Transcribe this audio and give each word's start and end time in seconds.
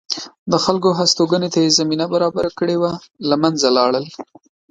د 0.51 0.53
خلکو 0.65 0.89
هستوګنې 0.99 1.49
ته 1.53 1.59
یې 1.65 1.75
زمینه 1.79 2.05
برابره 2.13 2.51
کړې 2.59 2.75
وه 2.81 2.91
له 3.29 3.35
منځه 3.43 3.67
لاړل 3.77 4.05